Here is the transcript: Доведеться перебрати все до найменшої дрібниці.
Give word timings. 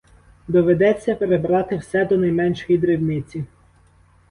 Доведеться 0.47 1.15
перебрати 1.15 1.77
все 1.77 2.05
до 2.05 2.17
найменшої 2.17 2.77
дрібниці. 2.79 3.45